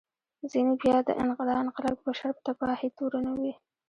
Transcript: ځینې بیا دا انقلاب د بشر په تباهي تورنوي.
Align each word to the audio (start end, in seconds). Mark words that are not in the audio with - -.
ځینې 0.51 0.73
بیا 0.81 0.95
دا 1.07 1.13
انقلاب 1.23 1.65
د 1.99 2.03
بشر 2.05 2.31
په 2.35 2.41
تباهي 2.47 2.89
تورنوي. 2.97 3.53